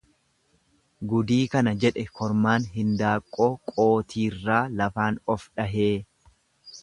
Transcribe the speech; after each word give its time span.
Gudii 1.09 1.41
kana 1.55 1.73
jedhe 1.83 2.05
kormaan 2.19 2.65
hindaanqoo 2.79 3.49
qooxirraa 3.73 4.61
lafaan 4.79 5.23
of 5.35 5.45
dhahee. 5.61 5.93